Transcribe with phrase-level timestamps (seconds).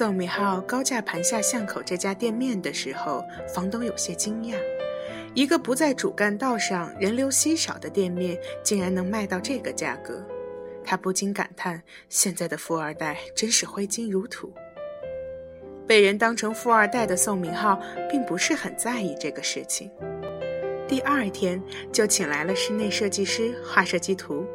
[0.00, 3.22] 宋米浩高价盘下巷口这家店面的时候，
[3.54, 4.54] 房东有些惊讶：
[5.34, 10.26] 一个不在主干道上、人流稀少的店面，竟然能卖到这个价格。
[10.82, 14.50] 他不禁感叹：现在的富二代真是挥金如土。
[15.86, 17.78] 被人当成富二代的宋明浩，
[18.10, 19.90] 并不是很在意这个事情。
[20.88, 21.62] 第二天
[21.92, 24.46] 就请来了室内设计师画设计图，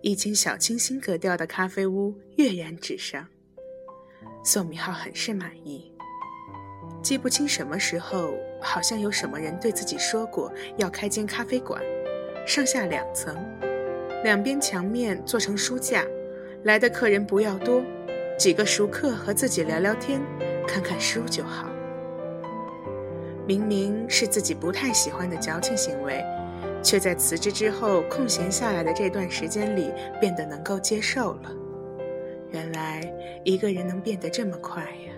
[0.00, 3.28] 一间小清新格调的咖啡屋跃然纸上。
[4.46, 5.92] 宋明浩很是满意。
[7.02, 11.82] 记不清什么时候，好像有什么人对自己说过要开间咖啡馆，
[12.46, 13.36] 上下两层。
[14.22, 16.04] 两边墙面做成书架，
[16.62, 17.82] 来的客人不要多，
[18.38, 20.20] 几个熟客和自己聊聊天，
[20.64, 21.68] 看看书就好。
[23.48, 26.24] 明明是自己不太喜欢的矫情行为，
[26.84, 31.52] 却在辞职之后空闲下来的这段时间里变得能够接受了。
[32.56, 33.02] 原来
[33.44, 35.12] 一个人能变得这么快呀！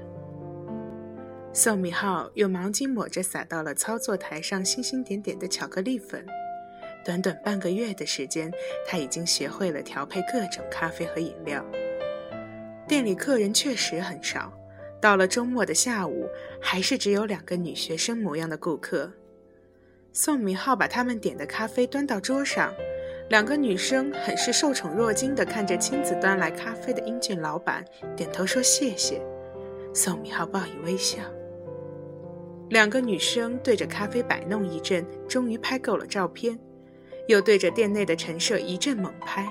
[1.52, 6.26] 宋米浩用毛巾抹着撒到了操作台上星星点点的巧克力粉。
[7.04, 8.50] 短短半个月的时间，
[8.84, 11.64] 他已经学会了调配各种咖啡和饮料。
[12.88, 14.52] 店里客人确实很少，
[15.00, 16.28] 到了周末的下午，
[16.60, 19.12] 还是只有两个女学生模样的顾客。
[20.12, 22.74] 宋明浩把他们点的咖啡端到桌上，
[23.28, 27.84] 两个女生很是受宠若惊地看着亲自端来咖啡的英俊老板，
[28.16, 29.20] 点头说谢谢。
[29.92, 31.18] 宋明浩报以微笑。
[32.70, 36.58] 两个女生对着咖啡摆弄一阵，终于拍够了照片。
[37.26, 39.46] 又对着店内的陈设一阵猛拍，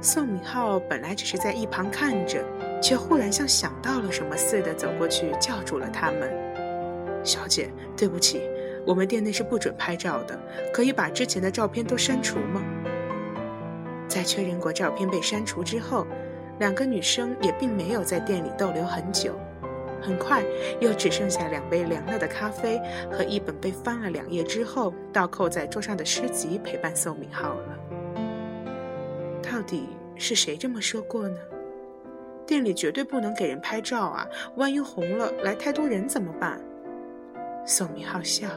[0.00, 2.44] 宋敏浩本来只是在一旁看着，
[2.82, 6.28] 却忽然像想到了什么似的走过去叫住了他们
[7.22, 8.42] ：“小姐，对不起，
[8.90, 10.36] 我们店内是不准拍照的，
[10.74, 12.60] 可以把之前的照片都删除吗？”
[14.10, 16.04] 在确认过照片被删除之后，
[16.58, 19.38] 两个女生也并没有在店里逗留很久。
[20.02, 20.42] 很快，
[20.80, 22.80] 又只剩下两杯凉了的咖啡
[23.12, 27.78] 和一本被翻了两页之后倒扣在桌上的诗集陪伴宋敏浩了。
[29.40, 31.38] 到底是谁这么说过呢？
[32.44, 34.26] 店里绝对不能给人拍照啊！
[34.56, 36.60] 万一红了，来太多人怎么办？
[37.64, 38.48] 宋敏浩笑，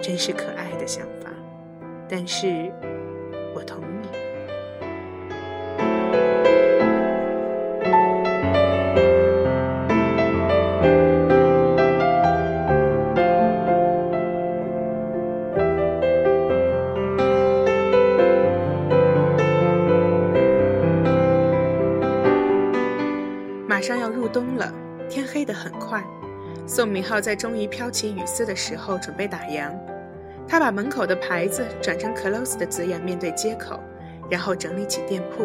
[0.00, 1.30] 真是可爱的想法。
[2.08, 2.72] 但是，
[3.54, 3.84] 我同意。
[23.66, 24.72] 马上要入冬了，
[25.08, 26.02] 天黑得很快。
[26.66, 29.70] 宋明浩在终于飘起雨丝的时候，准备打烊。
[30.48, 33.78] 他把门口的牌子转成 “close” 的字样，面对街口，
[34.30, 35.44] 然后整理起店铺。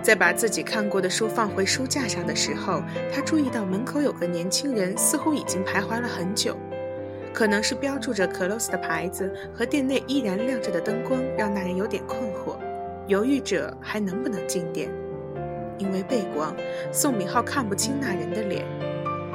[0.00, 2.82] 在把自己看过的书放回书架上的时候，
[3.12, 6.56] 他注意到门口有个年轻人，似乎已经徘徊了很久。
[7.34, 12.56] 可能是标注着 “close” 的牌子和店内依然亮着的灯光，让那人有点困惑，
[13.06, 14.88] 犹豫着还能不能进店。
[15.76, 16.56] 因为背光，
[16.90, 18.64] 宋敏浩看不清那人的脸，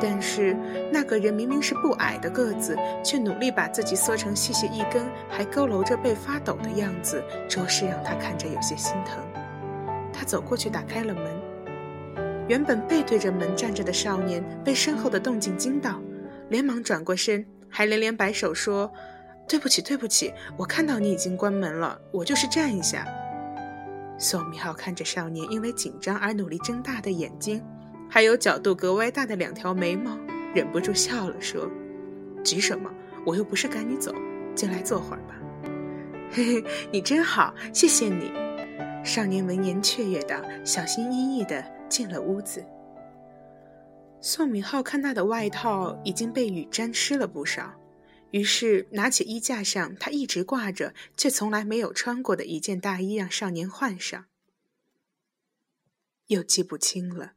[0.03, 0.53] 但是
[0.91, 9.23] 那个人明明是不矮的个子，却努力把自己缩成细细一根，还佝偻着背发抖的样子，着实让他看着有些心疼。
[10.11, 11.23] 他走过去打开了门，
[12.49, 16.01] 原本背对着门站着的少年被身后的动静惊到，
[16.49, 18.91] 连忙转过身，还连连摆手说
[19.47, 23.07] ：“对不起，对不起，我看到你已经关门了，我就是站一下。”
[24.19, 27.63] 宋明浩看着少年因为紧张而努力睁大的眼睛，
[28.13, 30.15] 还有角度格外大的两条眉毛，
[30.53, 31.67] 忍不住笑了，说
[32.45, 32.87] ：“急什么？
[33.25, 34.13] 我又不是赶你走，
[34.53, 35.33] 进来坐会儿吧。
[36.29, 38.31] ”“嘿嘿，你真好，谢谢你。”
[39.03, 42.63] 少年闻言雀跃道，小心翼翼地进了屋子。
[44.21, 47.73] 宋明浩看他的外套已经被雨沾湿了不少。
[48.29, 54.25] 于是拿起衣架上他一直挂着却从来没有穿过的一件大衣，让少年换上。
[56.27, 57.33] 又记不清了，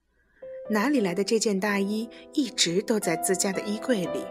[0.69, 4.25] 哪里来的这件大衣一直都在自家的衣柜里，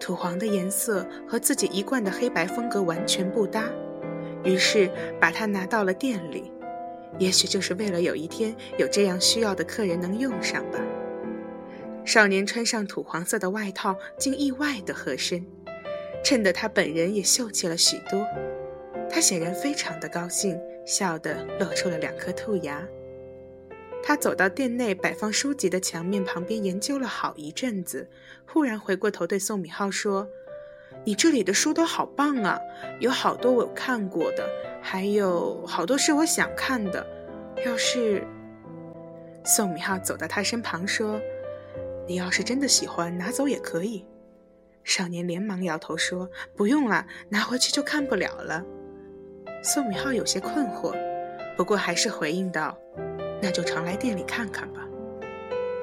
[0.00, 3.70] 土黄的颜色和自己一贯的黑白风格完全不搭，
[4.42, 4.90] 于是
[5.20, 6.50] 把它拿到了店里，
[7.20, 10.80] 也许就是为了有一天有这样需要的客人能用上吧。
[12.04, 15.46] 少年穿上土黄色的外套，竟意外的合身。
[16.24, 18.26] 衬得他本人也秀气了许多，
[19.08, 22.82] 他显然非常的高兴，笑得露出了两颗兔牙。
[24.06, 28.06] 他走到店内摆放书籍的墙面旁边，研究了好一阵子，
[28.46, 30.28] 忽然回过头对宋敏浩说
[31.06, 32.60] ：“你这里的书都好棒啊，
[33.00, 34.46] 有好多我看过的，
[34.82, 37.06] 还有好多是我想看的。
[37.64, 38.22] 要是……”
[39.42, 41.18] 宋敏浩走到他身旁说
[42.06, 44.04] ：“你要是真的喜欢，拿走也可以。”
[44.84, 48.62] 少年连忙摇头说：“不用了，拿回去就看不了了。”
[49.64, 50.94] 宋敏浩有些困惑，
[51.56, 52.76] 不过还是回应道
[53.44, 54.80] ：“那就常来店里看看吧。”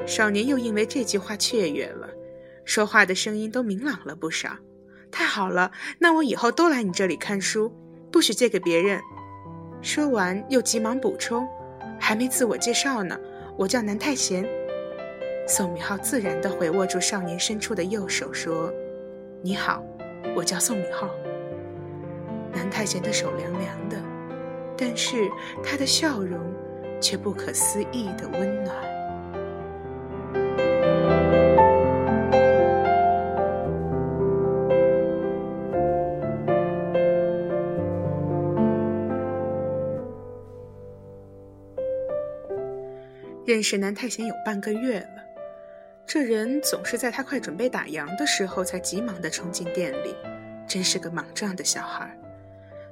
[0.07, 2.09] 少年又因为这句话雀跃了，
[2.65, 4.49] 说话的声音都明朗了不少。
[5.11, 7.71] 太好了，那我以后都来你这里看书，
[8.11, 8.99] 不许借给别人。
[9.81, 11.47] 说完又急忙补充
[11.99, 13.19] ：“还没自我介绍呢，
[13.57, 14.43] 我叫南太贤。”
[15.47, 18.73] 宋敏浩自然地回握住少年伸出的右手，说
[19.43, 19.83] ：“你好，
[20.35, 21.09] 我叫宋敏浩。”
[22.53, 24.01] 南太贤的手凉凉的，
[24.77, 25.29] 但是
[25.63, 26.39] 他的笑容
[27.01, 28.75] 却不可思议的温暖。
[43.44, 45.24] 认识南太贤有半个月了，
[46.06, 50.15] 这人总是在他快准备打烊的时候才急忙地冲进店里，
[50.65, 52.18] 真是个莽撞的小孩。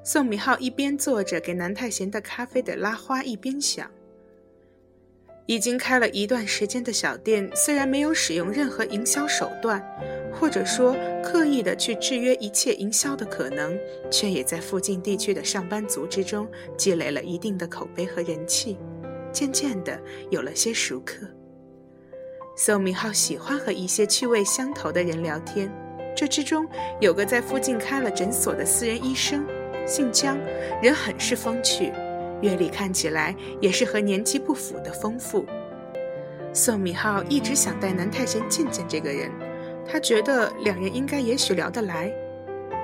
[0.03, 3.89] 宋敏浩一边坐着给南太贤的咖啡的拉花，一边想：
[5.49, 9.83] 已经开了一段时间的小店，虽然没有使用任何营销手段，
[10.31, 13.75] 或者说刻意的去制约一切营销的可能，
[14.11, 16.47] 却也在附近地区的上班族之中
[16.77, 18.77] 积累了一定的口碑和人气。
[19.31, 19.99] 渐渐的
[20.29, 21.25] 有了些熟客。
[22.55, 25.67] 宋明浩喜欢和一些趣味相投的人聊天，
[26.15, 26.63] 这之中
[27.01, 29.43] 有个在附近开了诊所的私人医生，
[29.87, 30.37] 姓江，
[30.79, 31.91] 人很是风趣，
[32.41, 35.45] 阅历看起来也是和年纪不符的丰富。
[36.53, 39.31] 宋敏浩一直想带南太贤见见这个人，
[39.87, 42.11] 他觉得两人应该也许聊得来。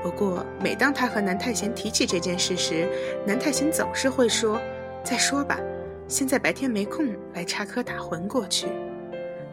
[0.03, 2.87] 不过每当他和南太贤提起这件事时，
[3.25, 4.61] 南太贤总是会说
[5.03, 5.59] ：“再说吧。”
[6.07, 8.67] 现在白天没空来插科打诨过去，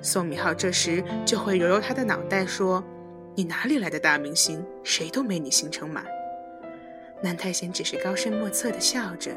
[0.03, 2.85] 宋敏浩这时就会揉揉他的脑袋说
[3.35, 4.63] ：“你哪里来的大明星？
[4.85, 6.05] 谁都没你行程满。”
[7.25, 9.31] 南太贤只是高深莫测地笑着，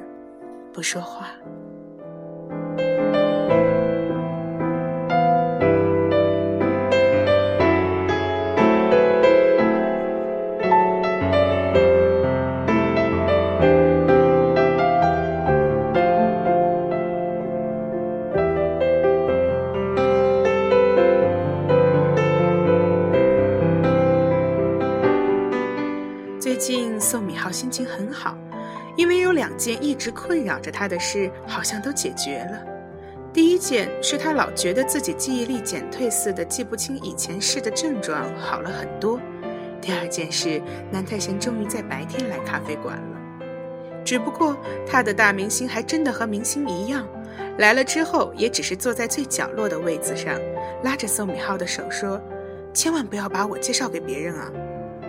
[0.75, 1.29] 不说话。
[30.05, 32.63] 直困扰着他的事好像都解决了。
[33.33, 39.19] 第一件是他老觉得自己记忆力减退似的，记不清以前事的症状好了很多。
[39.81, 40.61] 第二件事，
[40.91, 43.17] 南太贤终于在白天来咖啡馆了。
[44.03, 47.03] 只不过他的大明星还真的和明星一样，
[47.57, 50.39] 来了之后也只是坐在最角落的位子上，
[50.83, 52.21] 拉着宋敏浩的手说
[52.75, 54.51] ：“千万不要把我介绍给别人啊！”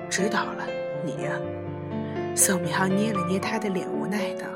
[0.08, 0.66] 知道了，
[1.04, 1.32] 你呀。
[2.34, 4.46] 宋敏浩捏了捏他的脸，无奈道：“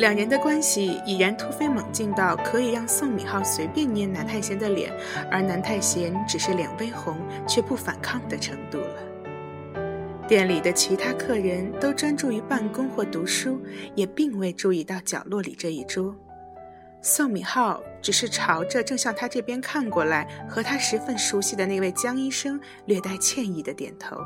[0.00, 4.90] 两人的关系已然突飞猛进到可以让宋敏浩随便捏南太贤的脸，
[5.30, 8.96] 而南太贤只是脸微红却不反抗的程度了。
[10.26, 13.60] 店里的其他客人都专注于办公或读书，
[13.94, 16.16] 也并未注意到角落里这一桌。
[17.02, 24.16] 宋敏浩只是朝着正向他这边看过来、和他十分熟悉的那位江医生略带歉意的点头。”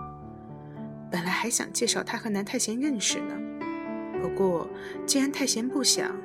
[1.10, 3.34] 本来还想介绍他和南太贤认识呢，
[4.24, 4.66] 不过
[5.04, 6.18] 既然太贤不想，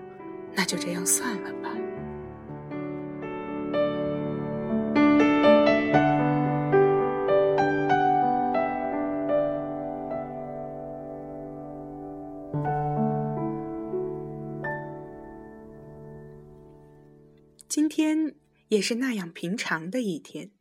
[0.56, 1.70] 那就这样算了吧。
[17.68, 18.34] 今天
[18.70, 20.52] 也是那样平常的一天，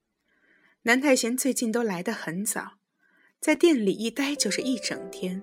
[0.83, 2.78] 南太贤最近都来得很早。
[3.38, 5.40] 在店里一待就是一整天，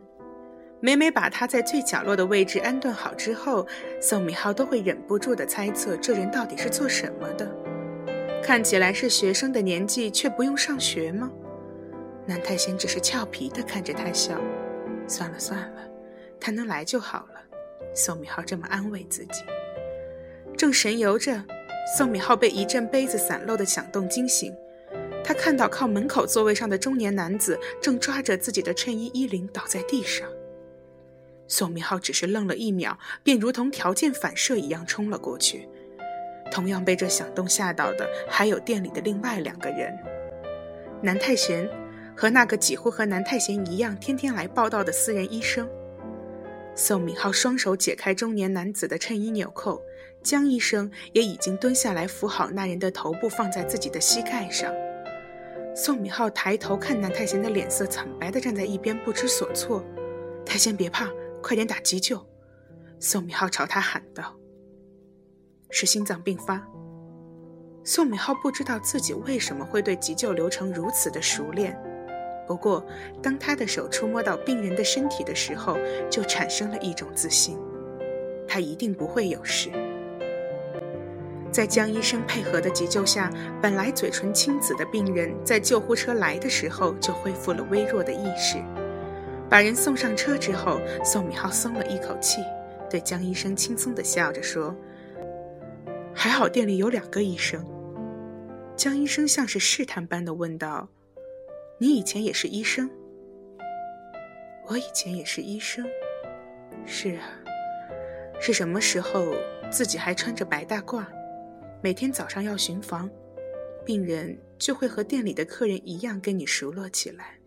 [0.85, 3.65] 每每把他在最角落的位置安顿好之后，
[3.99, 7.51] 宋敏浩都会忍不住的猜测这人到底是做什么的。
[8.43, 11.31] 看起来是学生的年纪，却不用上学吗？
[12.27, 14.39] 南太贤只是俏皮的看着他笑。
[15.07, 15.89] 算了算了，
[16.39, 17.41] 他能来就好了。
[17.95, 19.41] 宋敏浩这么安慰自己。
[20.55, 21.43] 正神游着，
[21.97, 24.55] 宋敏浩被一阵杯子散落的响动惊醒。
[25.23, 30.29] 他看到靠门口座位上的中年男子正抓着自己的衬衣衣领倒在地上。
[31.47, 35.67] 宋明浩只是愣了一秒，便如同条件反射一样冲了过去。
[36.51, 39.97] 同样被这响动吓到的还有店里的另外两个人：
[41.01, 41.69] 南太贤
[42.15, 45.67] 和那个几乎和南太贤一样天天来报道的私人医生。
[46.75, 49.81] 宋敏浩双手解开中年男子的衬衣纽扣，
[50.21, 54.73] 江医生也已经蹲下来扶好那人的头部，放在自己的膝盖上。
[55.75, 59.83] 宋敏浩抬头看南太贤的脸色惨白的站在一边，不知所措。
[60.45, 61.09] 太贤别怕，
[61.45, 62.19] 快点打急救。
[62.99, 64.35] 宋敏浩朝他喊道
[65.69, 66.59] ：“是心脏病发。”
[67.85, 71.79] 宋敏浩不知道自己为什么会对急救流程如此的熟练。
[72.47, 72.83] 不过，
[73.21, 75.77] 当他的手触摸到病人的身体的时候，
[76.09, 77.59] 就产生了一种自信，
[78.47, 79.69] 他一定不会有事。
[81.51, 88.57] 在江医生配合的急救下，本来嘴唇青紫的病人，在救护车来的时候就恢复了微弱的意识。
[89.49, 92.41] 把人送上车之后，宋敏浩松了一口气，
[92.89, 94.75] 对江医生轻松地笑着说
[96.13, 97.65] ：“还好店里有两个医生。”
[98.75, 100.89] 江医生像是试探般地问道。
[101.77, 102.89] 你以前也是医生，
[104.67, 105.85] 我以前也是医生。
[106.85, 107.23] 是啊，
[108.39, 109.35] 是什么时候
[109.69, 111.05] 自己还穿着白大褂，
[111.81, 113.09] 每天早上要巡房，
[113.85, 117.37] 病人就会和店里的客人一样跟你熟络起来。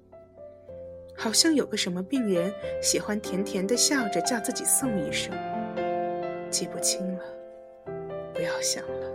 [1.20, 5.34] 好像有个什么病人喜欢甜甜的笑着叫自己宋医生，
[6.48, 7.24] 记不清了，
[8.32, 9.10] 不要想了。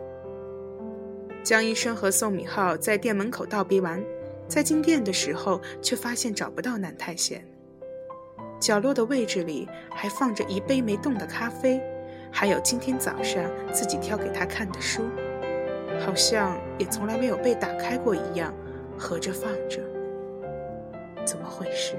[1.45, 4.03] 江医生和宋敏浩在店门口道别完。
[4.49, 7.41] 在进店的时候，却发现找不到南太贤。
[8.59, 11.81] 角落的位置里还放着一杯没动的咖啡，
[12.29, 15.03] 还有今天早上自己挑给他看的书，
[16.05, 18.53] 好像也从来没有被打开过一样，
[18.97, 19.79] 合着放着。
[21.25, 21.95] 怎么回事？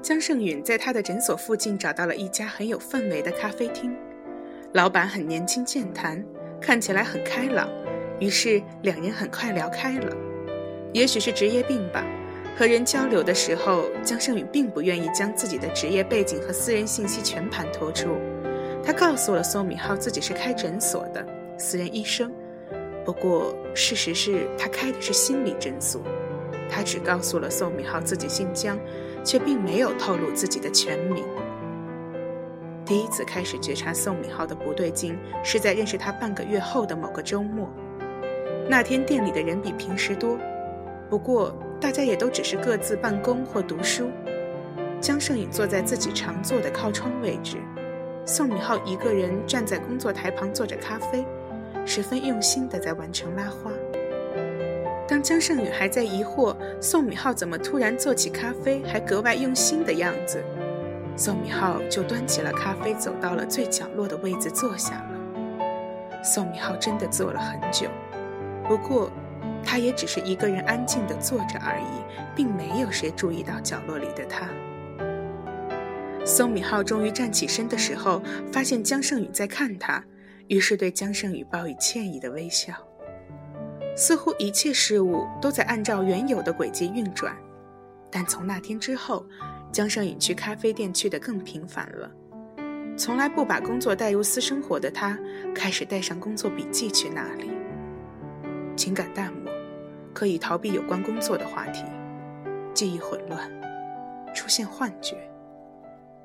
[0.00, 3.94] 江胜允在他的诊所附近找到了一家很有氛围的咖啡厅，
[4.72, 6.24] 老板很年轻健谈，
[6.60, 7.68] 看起来很开朗，
[8.20, 10.16] 于是两人很快聊开了。
[10.92, 12.04] 也许是职业病吧，
[12.56, 18.10] 和人交流的时候，江胜宇并不愿意将自己的职业背景和私人信息全盘托出。
[18.82, 21.26] 他告诉了宋敏浩自己是开诊所的
[21.58, 22.32] 私人医生，
[23.04, 26.00] 不过事实是他开的是心理诊所。
[26.70, 28.78] 他只告诉了宋敏浩自己姓江。
[29.24, 31.22] 却并没有透露自己的全名。
[32.86, 37.68] 第一次开始觉察宋敏浩的不对劲，是在认识他半个月后的某个周末。
[38.68, 40.36] 那天店里的人比平时多，
[41.08, 44.10] 不过大家也都只是各自办公或读书。
[45.00, 47.56] 江胜颖坐在自己常坐的靠窗位置，
[48.26, 51.24] 宋敏浩一个人站在工作台旁做着咖啡，
[51.86, 53.70] 十分用心地在完成拉花。
[55.06, 60.44] 当江胜宇还在疑惑宋敏浩怎么突然做起咖啡还格外用心的样子，
[61.16, 66.22] 宋敏浩就端起了咖啡，走到了最角落的位子坐下了。
[66.22, 67.86] 宋敏浩真的坐了很久，
[68.68, 69.10] 不过
[69.64, 74.46] 他也只是一个人安静地坐着而已，并没有谁注意到角落里的他。
[76.24, 78.22] 宋敏浩终于站起身的时候，
[78.52, 80.04] 发现江胜宇在看他，
[80.46, 82.74] 于是对江胜宇报以歉意的微笑。
[83.96, 87.34] 似乎一切事物都在按照原有的轨迹运转，
[88.10, 89.26] 但从那天之后，
[89.72, 92.10] 江胜宇去咖啡店去得更频繁了。
[92.96, 95.18] 从来不把工作带入私生活的他，
[95.54, 97.50] 开始带上工作笔记去那里。
[98.78, 99.52] 情感淡漠，
[100.14, 101.82] 可以逃避有关工作的话题，
[102.72, 103.50] 记忆混乱，
[104.32, 105.28] 出现幻觉。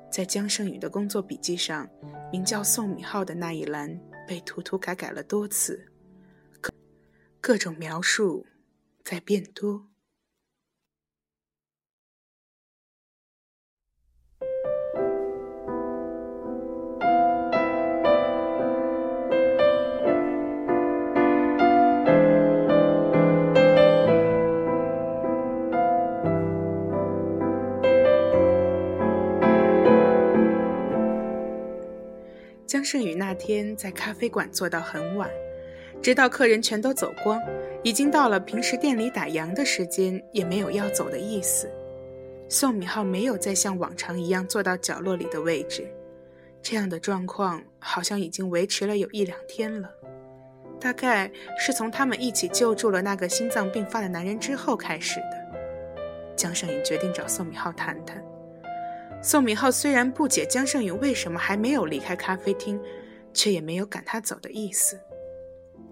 [0.08, 1.88] 在姜胜宇的工作笔记上，
[2.30, 5.84] 名叫宋敏浩的那一栏被涂涂改改了多次。
[7.40, 8.46] 各种描述
[9.02, 9.88] 在变多。
[32.74, 35.30] 江胜宇那天在咖啡馆坐到很晚。
[36.02, 37.40] 直到客人全都走光，
[37.84, 41.70] 已经到了平时店里打烊的时间，也没有要走的意思。
[42.48, 45.86] 宋敏浩没有再像往常一样坐到角落里的位置，
[46.60, 49.88] 这样的状况好像已经维持了有一两天了。
[50.80, 56.34] 大概是从他们一起救助了那个心脏病发的男人之后开始的。
[56.34, 58.20] 江胜宇决定找宋敏浩谈谈。
[59.24, 62.78] 宋敏浩虽然不解江胜宇为什么还没有离开咖啡厅，
[63.32, 65.00] 却也没有赶他走的意思。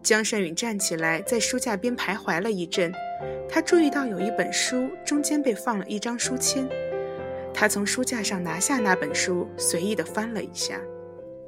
[0.02, 2.92] 江胜允站起来，在书架边徘徊了一阵。
[3.48, 6.68] 他注意到有一本书中间被放了一张书签。
[7.54, 10.78] 他从书架上拿下那本书，随意地翻了一下，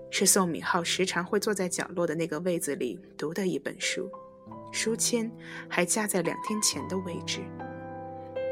[0.09, 4.11] 是宋敏浩时常会坐在角落的那个位子里读的一本书。
[4.73, 5.31] 书签
[5.69, 7.41] 还夹在两天前的位置。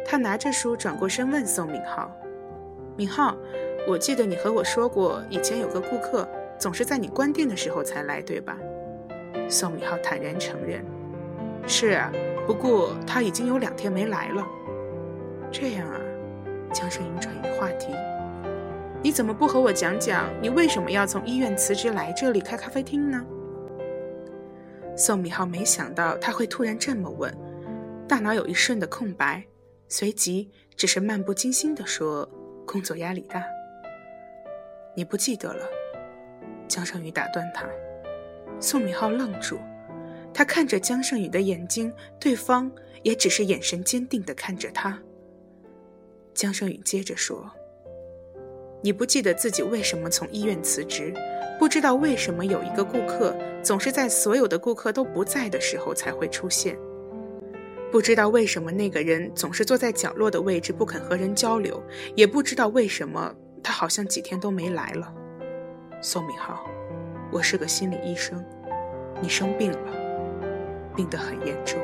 [0.05, 2.15] 他拿着书转过身问宋敏浩
[2.97, 3.37] ：“敏浩，
[3.89, 8.59] 我记得你和我说过，以前有个顾客总是在你关店的时候才来，对吧？”
[9.49, 10.85] 宋敏浩坦然承认
[11.67, 12.13] ：“是啊，
[12.47, 14.47] 不过他已经有两天没来了。”
[15.51, 16.01] 这样啊，
[16.73, 17.95] 江胜英转移话题
[19.03, 23.23] ：“你怎么不和我讲讲，你为什么要从医院辞职来这里开咖啡厅呢？”
[24.97, 27.35] 宋敏浩没想到他会突然这么问，
[28.07, 29.43] 大脑有一瞬的空白。
[29.89, 32.27] 随即，只是漫不经心地说
[32.73, 33.45] ：“工作压力大。”
[34.97, 35.67] 你不记得了？
[36.67, 37.67] 江胜宇打断他。
[38.61, 39.59] 宋敏浩愣住，
[40.33, 42.71] 他看着江胜宇的眼睛，对方
[43.03, 44.99] 也只是眼神坚定地看着他。
[46.33, 47.51] 江胜宇接着说
[48.81, 51.13] ：“你不记得自己为什么从医院辞职？
[51.59, 56.79] 不知道为什么有一个顾客总是在所有的顾客都不在的时候才会出现？”
[57.93, 61.81] 不知道为什么那个人总是坐在角落的位置，不肯和人交流。
[62.17, 65.13] 也不知道为什么他好像几天都没来了。
[66.01, 66.65] 宋敏浩，
[67.31, 68.43] 我是个心理医生，
[69.21, 69.79] 你生病了，
[70.97, 71.79] 病得很严重。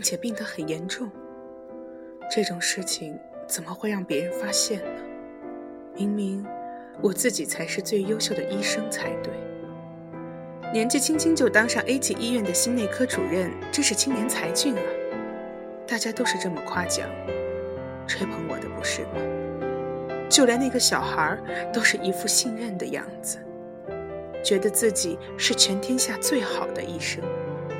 [0.00, 1.10] 并且病得很严重。
[2.34, 5.02] 这种事情怎么会让别人发现呢？
[5.94, 6.42] 明明
[7.02, 9.30] 我自己才是最优秀的医生才对。
[10.72, 14.82] 年纪轻轻就当上 A 级医院的心内科主任，真是青年才俊啊！
[15.86, 17.06] 大家都是这么夸奖、
[18.06, 20.18] 吹捧我的，不是吗？
[20.30, 21.38] 就连那个小孩
[21.74, 23.36] 都是一副信任的样子，
[24.42, 27.22] 觉得自己是全天下最好的医生。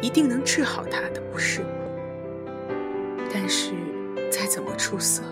[0.02, 1.62] 一定能治好他的，不是？
[3.32, 3.72] 但是
[4.30, 5.22] 再怎么出色，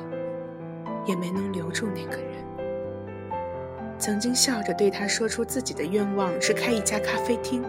[1.04, 2.28] 也没能留住那个人。
[3.98, 7.64] 曾经笑着对他说出自己的愿望是开一家咖啡厅，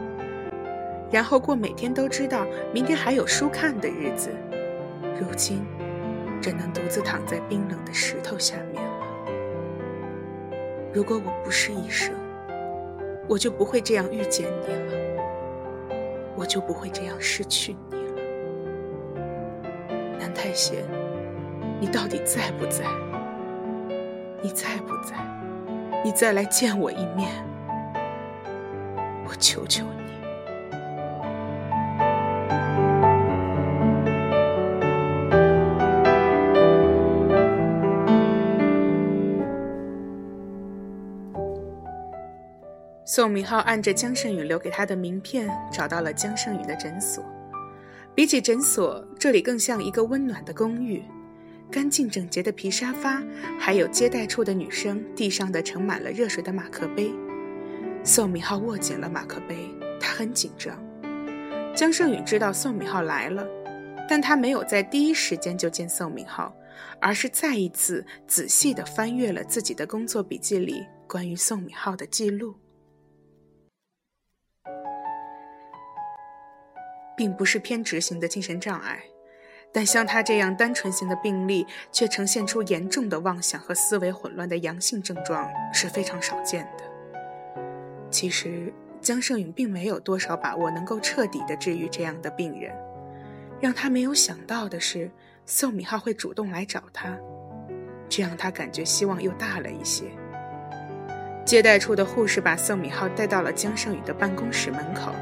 [1.12, 4.30] 然后过每天都知道明天还有书看的日子。
[5.20, 5.65] 如今，
[6.39, 8.92] 只能独自躺在冰冷的石头下面了。
[10.94, 12.13] 如果我不是医生，
[13.28, 15.96] 我就不会这样遇见你了。
[16.36, 17.99] 我就不会这样失去你
[20.50, 20.84] 了，南太贤，
[21.80, 22.84] 你到底在不在？
[24.42, 25.16] 你在不在？
[26.04, 27.30] 你再来见我一面，
[29.28, 30.00] 我求求你。
[43.06, 47.24] 宋明浩按着江胜宇留给他的名片，找到了江胜宇的诊所。
[48.15, 51.04] 比起诊所，这里更像一个温暖的公寓。
[51.72, 53.22] 干净整洁的皮沙发，
[53.60, 57.13] 还有接待处的女生递上的盛满了热水的马克杯。
[58.04, 59.69] 宋明浩握紧了马克杯，
[60.00, 60.76] 他很紧张。
[61.76, 63.48] 江胜宇知道宋明浩来了，
[64.10, 66.54] 但他没有在第一时间就见宋明浩，
[67.00, 72.56] 而是再一次仔细地翻阅了自己的工作笔记里关于宋明浩的记录。
[77.19, 79.03] 并不是偏执型的精神障碍，
[79.73, 86.86] 但像他这样单纯型的病例却呈现出严重的妄想和思维混乱的阳性症状是非常少见的。
[88.10, 92.73] 其实江胜允并没有多少把握能够彻底的治愈这样的病人。
[93.60, 95.12] 让他没有想到的是，
[95.45, 97.17] 宋敏浩会主动来找他，
[98.08, 100.05] 这让他感觉希望又大了一些。
[101.45, 105.13] 接待处的护士把宋敏浩带到了江胜宇的办公室门口。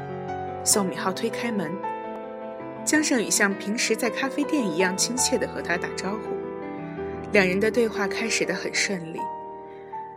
[0.64, 1.70] 宋敏浩推开门，
[2.84, 6.36] 江胜宇像平时在咖啡店一样亲切地和他打招呼。
[7.32, 9.18] 两人的对话开始得很顺利。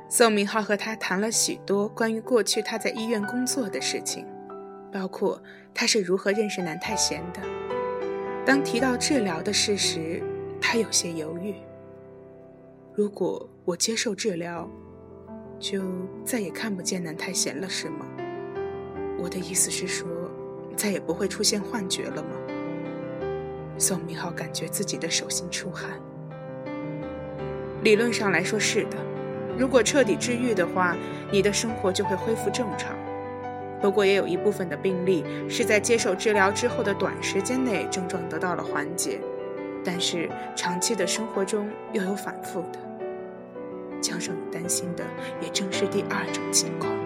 [0.10, 4.26] 宋敏浩和他谈了许多关于过去他在医院工作的事情，
[4.92, 5.42] 包括
[5.74, 7.42] 他是如何认识南太贤的。
[8.46, 10.22] 当提到治疗的事时，
[10.60, 11.56] 他有些犹豫。
[12.94, 14.70] 如果我接受治疗，
[15.60, 15.82] 就
[16.26, 18.06] 再也看不见南太贤了，是吗？
[19.18, 20.21] 我的意思是说。
[20.76, 22.30] 再也不会出现幻觉了吗？
[23.78, 25.90] 宋明浩感觉自己的手心出汗。
[27.84, 28.98] 理论上来说是的，
[29.58, 30.96] 如果彻底治愈的话，
[31.32, 32.96] 你的生活就会恢复正常。
[33.82, 39.20] 不过也有一部分的病例是在接受治疗之后的短时间内症状得到了缓解，
[39.84, 42.80] 但是长期的生活中又有反复的。
[44.00, 45.04] 江胜宇担心的
[45.42, 47.01] 也正是第二种情况。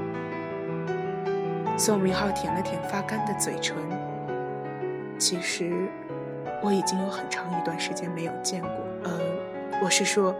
[1.77, 3.75] 宋明浩舔了舔发干的嘴唇。
[5.19, 5.89] 其实，
[6.63, 8.69] 我已经有很长一段时间没有见过，
[9.03, 9.19] 呃，
[9.83, 10.33] 我是说，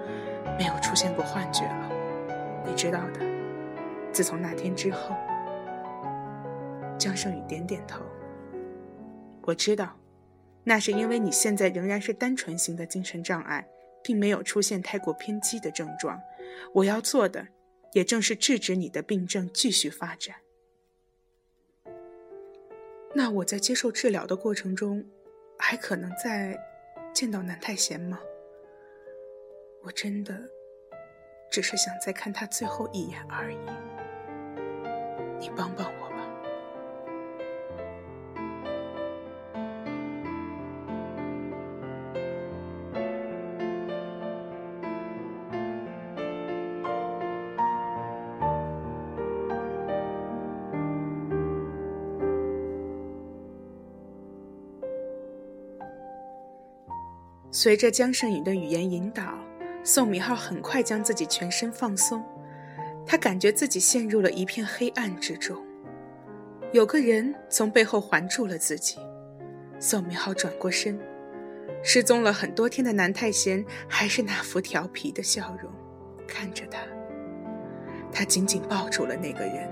[0.58, 1.92] 没有出现过幻觉了。
[2.66, 3.20] 你知道的，
[4.14, 5.16] 自从那天之后。
[6.98, 8.02] 江胜宇点点头。
[9.42, 9.98] 我知道，
[10.64, 13.68] 那是因为你现在仍然是单纯型的精神障碍，
[14.02, 16.18] 并没有出现太过偏激的症状。
[16.74, 17.48] 我要做的，
[17.92, 20.38] 也正是制止你的病症继续发展。
[23.18, 25.02] 那我在接受治疗的过程中，
[25.58, 26.60] 还可能再
[27.14, 28.20] 见到南太贤吗？
[29.84, 30.38] 我真的
[31.50, 33.58] 只是想再看他最后一眼而已。
[35.40, 36.05] 你帮帮我。
[57.58, 59.34] 随着江胜宇的语言引导，
[59.82, 62.22] 宋明浩很快将自己全身放松。
[63.08, 65.58] 他感觉自己陷入了一片黑暗之中，
[66.74, 68.98] 有个人从背后环住了自己。
[69.80, 71.00] 宋明浩转过身，
[71.82, 75.72] 失踪了很多天的南太贤还是那副调皮的笑容，
[76.28, 76.80] 看着他。
[78.12, 79.72] 他紧紧抱住了那个人。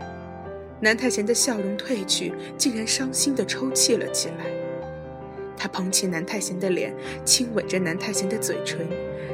[0.79, 4.62] 南太贤的笑容褪去，竟然伤心地抽泣了起来。
[5.55, 8.87] 他捧起南太贤的脸，亲吻着南太贤的嘴唇，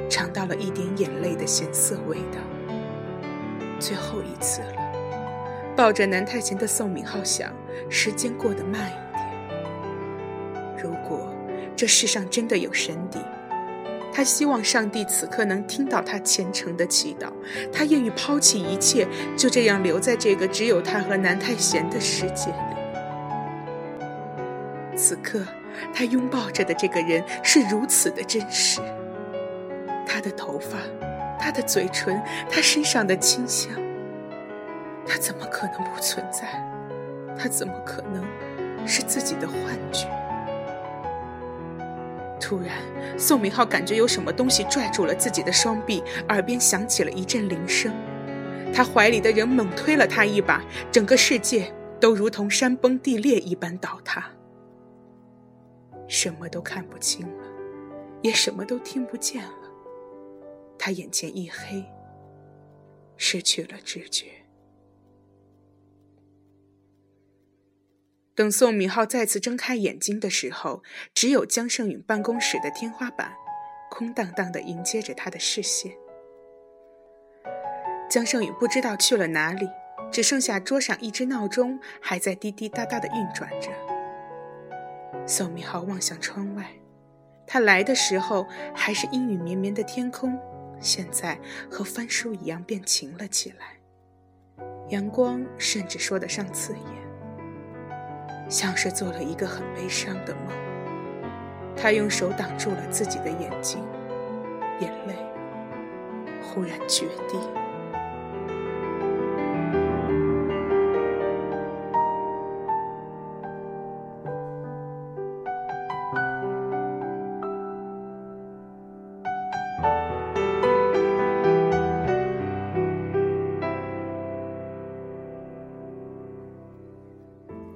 [0.09, 2.39] 尝到了一点眼泪的咸涩味道。
[3.79, 4.75] 最后一次了，
[5.75, 7.51] 抱着南太贤的宋敏浩想，
[7.89, 9.25] 时间过得慢一点。
[10.83, 11.33] 如果
[11.75, 13.19] 这世上真的有神邸，
[14.11, 17.31] 他希望上帝此刻能听到他虔诚的祈祷，
[17.71, 22.57] 他愿意抛弃一切，就这样留在这个只有他和南太贤的世界里。
[24.97, 25.41] 此刻。
[25.93, 28.81] 他拥抱着的这个人是如此的真实，
[30.05, 30.77] 他的头发，
[31.39, 33.71] 他的嘴唇，他身上的清香，
[35.05, 36.47] 他怎么可能不存在？
[37.37, 38.25] 他怎么可能
[38.85, 40.07] 是自己的幻觉？
[42.39, 42.69] 突然，
[43.17, 47.93] 宋明浩感觉有什么东西拽住了自己的双臂，耳边响起了一阵铃声，
[48.73, 50.61] 他怀里的人猛推了他一把，
[50.91, 54.25] 整个世界都如同山崩地裂一般倒塌。
[56.09, 57.43] 什么都看不清了，
[58.23, 59.53] 也什么都听不见了。
[60.77, 61.85] 他眼前一黑，
[63.15, 64.25] 失去了知觉。
[68.33, 70.81] 等宋敏浩再次睁开眼睛的时候，
[71.13, 73.33] 只有江胜允办公室的天花板
[73.91, 75.91] 空荡荡的迎接着他的视线。
[78.09, 79.67] 江胜允不知道去了哪里，
[80.11, 83.69] 只剩下桌上一只闹钟还在滴滴答答的运转着。
[85.29, 86.65] 宋明浩望向窗外，
[87.45, 90.35] 他来的时候还是阴雨绵绵的天空，
[90.81, 91.39] 现在
[91.69, 100.51] 和翻书一样变晴了起来，阳光甚至说得上刺眼，像是做了一个很悲伤的梦。
[101.77, 103.85] 他用手挡住了自己的眼睛，
[104.79, 105.13] 眼泪
[106.41, 107.37] 忽然决堤。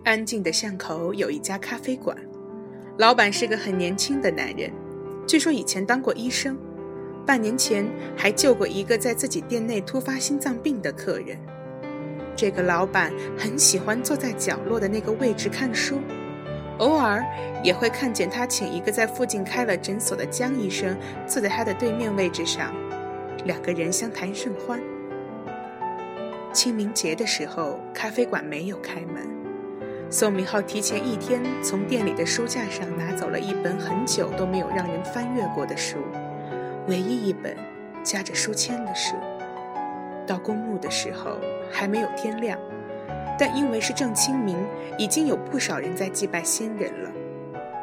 [0.04, 2.16] 安静的巷口有一家咖啡馆，
[2.98, 4.70] 老板是个很年轻的男人，
[5.26, 6.58] 据说以前当过医生，
[7.26, 7.86] 半年前
[8.18, 11.38] 还救过一个在自己店内突发心脏病的客人。
[12.36, 16.02] 这个老板很喜欢坐在角落的那个位置看书，
[16.80, 17.24] 偶尔
[17.64, 22.76] 也会看见他请一个在附近开了诊所的江医生坐在他的对面位置上，
[23.46, 24.82] 两个人相谈甚欢。
[26.52, 29.33] 清明节的时候，咖啡馆没有开门。
[30.14, 35.98] 宋明浩提前一天从店里的书架上拿走了一本很久都没有让人翻阅过的书，
[36.88, 37.58] 唯一一本
[38.04, 39.16] 夹着书签的书。
[40.28, 41.40] 到公墓的时候
[41.72, 42.60] 还没有天亮，
[43.40, 44.56] 但因为是正清明，
[45.00, 47.12] 已经有不少人在祭拜先人了。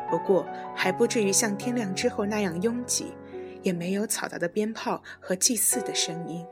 [0.08, 3.12] 不过还不至于像天亮之后那样拥挤，
[3.60, 6.46] 也没有嘈杂的鞭炮和祭祀的声音。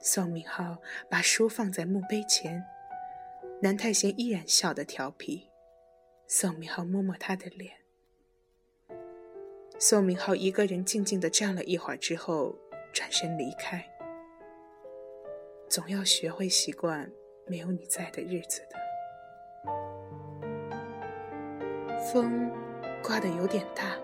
[0.00, 0.76] 宋敏浩
[1.10, 2.62] 把书放在墓碑前，
[3.64, 5.48] 南太贤依然笑得调皮。
[6.26, 7.72] 宋明浩摸摸他的脸。
[9.78, 12.58] 宋明浩一个人静静地站了一会儿之后，
[12.92, 13.82] 转身离开。
[15.66, 17.10] 总要学会习惯
[17.46, 18.76] 没有你在的日子的。
[22.12, 22.50] 风
[23.02, 23.96] 刮得有点大，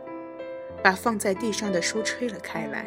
[0.82, 2.86] 把放在地上的书吹了开来。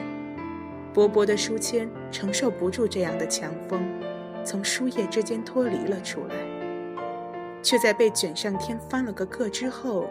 [0.92, 3.88] 薄薄的书签承受不住这样的强风，
[4.44, 6.36] 从书页之间脱离了出来，
[7.64, 10.08] 却在被卷上天翻了个个之后，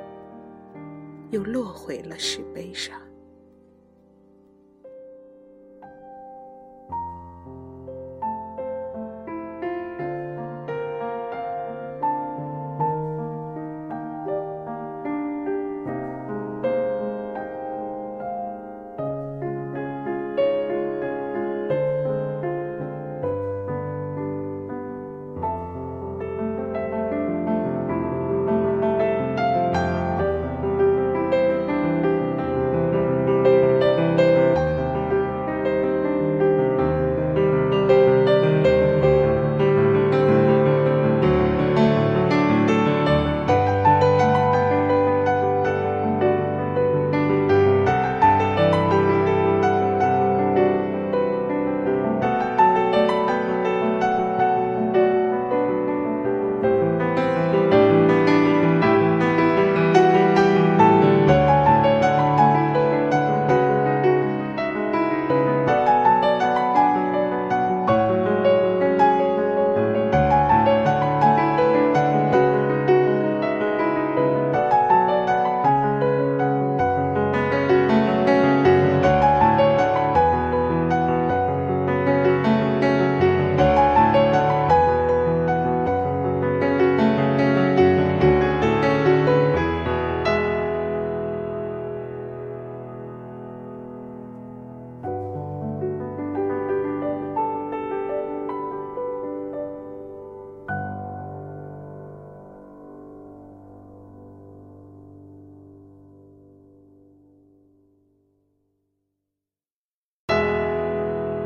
[1.31, 2.99] 又落回了石碑上。